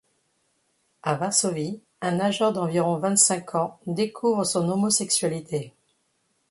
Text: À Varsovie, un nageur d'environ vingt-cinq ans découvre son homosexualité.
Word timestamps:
À 1.03 1.13
Varsovie, 1.13 1.79
un 2.01 2.13
nageur 2.13 2.53
d'environ 2.53 2.97
vingt-cinq 2.97 3.53
ans 3.53 3.77
découvre 3.85 4.43
son 4.45 4.67
homosexualité. 4.67 5.75